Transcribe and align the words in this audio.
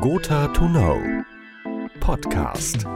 Gotha 0.00 0.46
to 0.54 0.66
Know 0.66 0.98
Podcast. 2.00 2.86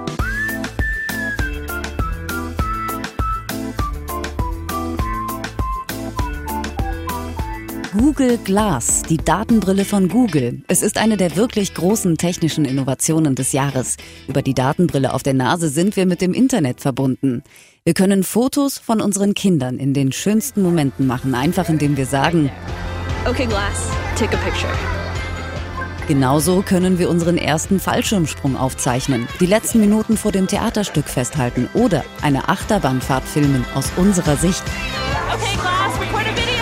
Google 7.92 8.38
Glass, 8.38 9.02
die 9.02 9.18
Datenbrille 9.18 9.84
von 9.84 10.08
Google. 10.08 10.62
Es 10.66 10.80
ist 10.80 10.96
eine 10.96 11.18
der 11.18 11.36
wirklich 11.36 11.74
großen 11.74 12.16
technischen 12.16 12.64
Innovationen 12.64 13.34
des 13.34 13.52
Jahres. 13.52 13.98
Über 14.26 14.40
die 14.40 14.54
Datenbrille 14.54 15.12
auf 15.12 15.22
der 15.22 15.34
Nase 15.34 15.68
sind 15.68 15.96
wir 15.96 16.06
mit 16.06 16.22
dem 16.22 16.32
Internet 16.32 16.80
verbunden. 16.80 17.42
Wir 17.84 17.92
können 17.92 18.24
Fotos 18.24 18.78
von 18.78 19.02
unseren 19.02 19.34
Kindern 19.34 19.76
in 19.76 19.92
den 19.92 20.10
schönsten 20.10 20.62
Momenten 20.62 21.06
machen, 21.06 21.34
einfach 21.34 21.68
indem 21.68 21.98
wir 21.98 22.06
sagen, 22.06 22.50
Okay, 23.26 23.44
Glass, 23.44 23.90
take 24.16 24.34
a 24.34 24.40
picture. 24.42 24.72
Genauso 26.06 26.60
können 26.60 26.98
wir 26.98 27.08
unseren 27.08 27.38
ersten 27.38 27.80
Fallschirmsprung 27.80 28.58
aufzeichnen, 28.58 29.26
die 29.40 29.46
letzten 29.46 29.80
Minuten 29.80 30.18
vor 30.18 30.32
dem 30.32 30.46
Theaterstück 30.46 31.08
festhalten 31.08 31.66
oder 31.72 32.04
eine 32.20 32.50
Achterbahnfahrt 32.50 33.24
filmen 33.24 33.64
aus 33.74 33.90
unserer 33.96 34.36
Sicht. 34.36 34.62
Okay, 35.32 35.56
Glass, 35.56 35.98
record 35.98 36.26
a 36.26 36.36
video. 36.36 36.54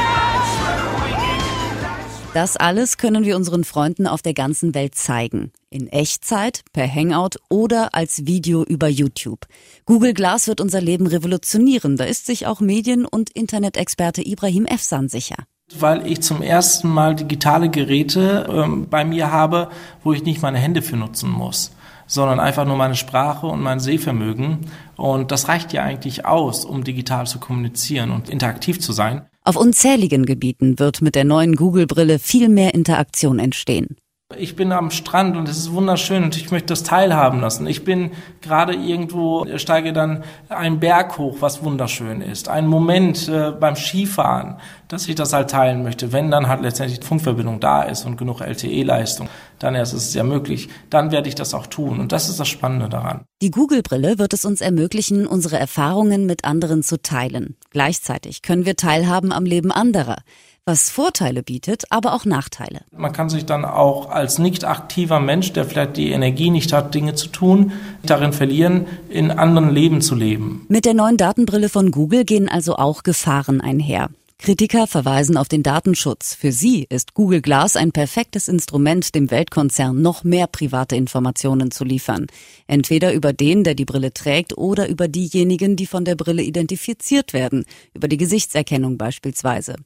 Das 2.34 2.57
alles 2.57 2.97
können 2.97 3.25
wir 3.25 3.37
unseren 3.37 3.65
Freunden 3.65 4.07
auf 4.07 4.23
der 4.23 4.33
ganzen 4.33 4.75
Welt 4.75 4.95
zeigen. 4.95 5.53
In 5.70 5.89
Echtzeit, 5.89 6.62
per 6.73 6.89
Hangout 6.89 7.39
oder 7.51 7.95
als 7.95 8.25
Video 8.25 8.62
über 8.62 8.89
YouTube. 8.89 9.47
Google 9.87 10.15
Glass 10.15 10.47
wird 10.47 10.61
unser 10.61 10.81
Leben 10.81 11.06
revolutionieren. 11.06 11.97
Da 11.97 12.05
ist 12.05 12.25
sich 12.27 12.47
auch 12.47 12.61
Medien- 12.61 13.05
und 13.05 13.29
Internet-Experte 13.31 14.27
Ibrahim 14.27 14.67
Efsan 14.67 15.09
sicher. 15.09 15.37
Weil 15.81 16.07
ich 16.07 16.23
zum 16.23 16.43
ersten 16.43 16.89
Mal 16.89 17.15
digitale 17.15 17.71
Geräte 17.71 18.47
ähm, 18.51 18.87
bei 18.89 19.05
mir 19.05 19.31
habe, 19.31 19.69
wo 20.03 20.12
ich 20.12 20.25
nicht 20.25 20.43
meine 20.43 20.59
Hände 20.59 20.83
für 20.83 20.97
nutzen 20.97 21.31
muss, 21.31 21.73
sondern 22.07 22.41
einfach 22.41 22.65
nur 22.65 22.77
meine 22.77 22.97
Sprache 22.97 23.47
und 23.47 23.62
mein 23.62 23.81
Sehvermögen. 23.81 24.59
Und 24.97 25.31
das 25.31 25.48
reicht 25.48 25.73
ja 25.73 25.83
eigentlich 25.83 26.27
aus, 26.27 26.65
um 26.65 26.84
digital 26.84 27.27
zu 27.27 27.39
kommunizieren 27.39 28.11
und 28.11 28.28
interaktiv 28.28 28.81
zu 28.81 28.93
sein. 28.93 29.23
Auf 29.45 29.56
unzähligen 29.56 30.25
Gebieten 30.25 30.78
wird 30.78 31.03
mit 31.03 31.15
der 31.15 31.25
neuen 31.25 31.56
Google-Brille 31.56 32.19
viel 32.19 32.48
mehr 32.48 32.75
Interaktion 32.75 33.39
entstehen. 33.39 33.97
Ich 34.43 34.57
bin 34.57 34.73
am 34.73 34.91
Strand 34.91 35.37
und 35.37 35.48
es 35.48 35.57
ist 35.57 35.73
wunderschön 35.73 36.25
und 36.25 36.37
ich 36.37 36.51
möchte 36.51 36.67
das 36.67 36.83
teilhaben 36.83 37.41
lassen. 37.41 37.65
Ich 37.69 37.85
bin 37.85 38.11
gerade 38.41 38.75
irgendwo, 38.75 39.47
steige 39.57 39.93
dann 39.93 40.25
einen 40.49 40.81
Berg 40.81 41.17
hoch, 41.17 41.37
was 41.39 41.62
wunderschön 41.62 42.21
ist. 42.21 42.49
Ein 42.49 42.67
Moment 42.67 43.29
äh, 43.29 43.53
beim 43.53 43.77
Skifahren, 43.77 44.57
dass 44.89 45.07
ich 45.07 45.15
das 45.15 45.33
halt 45.33 45.51
teilen 45.51 45.84
möchte. 45.84 46.12
Wenn 46.12 46.33
dann 46.33 46.49
halt 46.49 46.61
letztendlich 46.61 46.99
die 46.99 47.07
Funkverbindung 47.07 47.61
da 47.61 47.84
ist 47.84 48.05
und 48.05 48.17
genug 48.17 48.41
LTE-Leistung, 48.41 49.29
dann 49.61 49.77
erst 49.77 49.95
ist 49.95 50.09
es 50.09 50.15
ja 50.15 50.25
möglich. 50.25 50.69
Dann 50.91 51.12
werde 51.12 51.29
ich 51.29 51.37
das 51.37 51.55
auch 51.55 51.69
tun 51.69 52.01
und 52.01 52.11
das 52.11 52.29
ist 52.29 52.41
das 52.41 52.49
Spannende 52.49 52.89
daran. 52.89 53.21
Die 53.43 53.53
Google-Brille 53.53 54.19
wird 54.19 54.33
es 54.33 54.45
uns 54.45 54.61
ermöglichen, 54.61 55.29
unsere 55.29 55.56
Erfahrungen 55.56 56.27
mit 56.27 56.45
anderen 56.45 56.83
zu 56.83 57.01
teilen. 57.01 57.55
Gleichzeitig 57.71 58.43
können 58.43 58.67
wir 58.67 58.75
teilhaben 58.75 59.31
am 59.31 59.45
Leben 59.45 59.71
anderer, 59.71 60.17
was 60.65 60.91
Vorteile 60.91 61.43
bietet, 61.43 61.85
aber 61.91 62.15
auch 62.15 62.25
Nachteile. 62.25 62.83
Man 62.97 63.13
kann 63.13 63.29
sich 63.29 63.45
dann 63.47 63.65
auch 63.65 64.11
als 64.11 64.39
nicht 64.39 64.65
aktiver 64.65 65.19
Mensch, 65.19 65.53
der 65.53 65.65
vielleicht 65.65 65.97
die 65.97 66.13
Energie 66.13 66.51
nicht 66.51 66.73
hat, 66.73 66.95
Dinge 66.95 67.15
zu 67.15 67.29
tun, 67.29 67.73
darin 68.05 68.33
verlieren, 68.33 68.87
in 69.09 69.31
anderen 69.33 69.71
Leben 69.71 70.01
zu 70.01 70.15
leben. 70.15 70.65
Mit 70.69 70.85
der 70.85 70.95
neuen 70.95 71.17
Datenbrille 71.17 71.69
von 71.69 71.91
Google 71.91 72.25
gehen 72.25 72.49
also 72.49 72.77
auch 72.77 73.03
Gefahren 73.03 73.61
einher. 73.61 74.09
Kritiker 74.43 74.89
verweisen 74.89 75.37
auf 75.37 75.47
den 75.47 75.62
Datenschutz. 75.62 76.35
Für 76.35 76.51
sie 76.51 76.85
ist 76.89 77.15
Google 77.15 77.43
Glass 77.43 77.77
ein 77.77 77.93
perfektes 77.93 78.49
Instrument, 78.49 79.15
dem 79.15 79.31
Weltkonzern 79.31 80.03
noch 80.03 80.25
mehr 80.25 80.49
private 80.49 80.97
Informationen 80.97 81.71
zu 81.71 81.84
liefern. 81.84 82.27
Entweder 82.67 83.12
über 83.12 83.33
den, 83.33 83.62
der 83.62 83.77
die 83.77 83.84
Brille 83.84 84.12
trägt, 84.12 84.59
oder 84.59 84.89
über 84.89 85.07
diejenigen, 85.07 85.77
die 85.77 85.87
von 85.87 86.05
der 86.05 86.17
Brille 86.17 86.43
identifiziert 86.43 87.33
werden, 87.33 87.65
über 87.94 88.09
die 88.09 88.16
Gesichtserkennung 88.16 88.99
beispielsweise. 88.99 89.77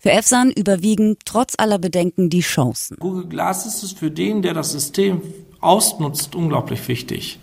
Für 0.00 0.12
EFSAN 0.12 0.50
überwiegen 0.50 1.18
trotz 1.26 1.52
aller 1.58 1.78
Bedenken 1.78 2.30
die 2.30 2.40
Chancen. 2.40 2.96
Google 2.98 3.26
Glass 3.26 3.66
ist 3.66 3.82
es 3.82 3.92
für 3.92 4.10
den, 4.10 4.40
der 4.40 4.54
das 4.54 4.72
System 4.72 5.20
ausnutzt, 5.60 6.34
unglaublich 6.34 6.88
wichtig. 6.88 7.38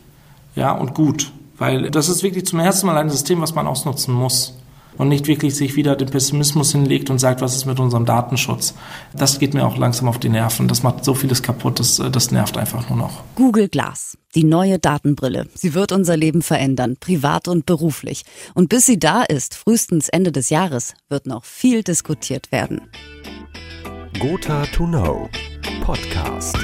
Ja, 0.56 0.72
und 0.72 0.96
gut. 0.96 1.32
Weil 1.56 1.92
das 1.92 2.10
ist 2.10 2.24
wirklich 2.24 2.48
zum 2.48 2.58
ersten 2.58 2.88
Mal 2.88 2.98
ein 2.98 3.12
System, 3.12 3.42
was 3.42 3.54
man 3.54 3.68
ausnutzen 3.68 4.12
muss. 4.16 4.56
Und 4.98 5.10
nicht 5.10 5.28
wirklich 5.28 5.56
sich 5.56 5.76
wieder 5.76 5.96
den 5.96 6.10
Pessimismus 6.10 6.72
hinlegt 6.72 7.10
und 7.10 7.20
sagt, 7.20 7.42
was 7.42 7.56
ist 7.56 7.66
mit 7.66 7.80
unserem 7.80 8.06
Datenschutz. 8.06 8.76
Das 9.14 9.40
geht 9.40 9.54
mir 9.54 9.66
auch 9.66 9.78
langsam 9.78 10.08
auf 10.08 10.20
die 10.20 10.30
Nerven. 10.30 10.68
Das 10.68 10.84
macht 10.84 11.04
so 11.04 11.14
vieles 11.14 11.42
kaputt, 11.44 11.80
das, 11.80 12.02
das 12.12 12.32
nervt 12.32 12.58
einfach 12.58 12.90
nur 12.90 12.98
noch. 12.98 13.24
Google 13.36 13.70
Glass, 13.70 14.18
die 14.36 14.44
neue 14.44 14.80
Datenbrille. 14.80 15.48
Sie 15.56 15.74
wird 15.74 15.92
unser 15.92 16.18
Leben 16.18 16.42
verändern, 16.42 16.98
privat 17.00 17.48
und 17.48 17.66
beruflich. 17.66 18.24
Und 18.54 18.70
bis 18.70 18.86
sie 18.86 19.00
da 19.00 19.24
ist, 19.24 19.56
frühestens 19.56 20.10
Ende 20.10 20.32
des 20.32 20.50
Jahres, 20.50 20.94
wird 21.10 21.28
noch 21.28 21.44
viel 21.44 21.84
diskutiert 21.84 22.52
werden. 22.52 22.82
Gotha 24.20 24.66
to 24.68 24.86
Know 24.86 25.30
Podcast. 25.84 26.58